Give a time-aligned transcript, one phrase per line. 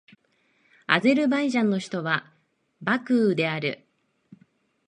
[0.87, 2.31] アゼルバイジャンの首都は
[2.81, 3.85] バクーである